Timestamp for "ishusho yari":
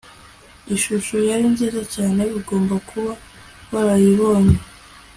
0.75-1.45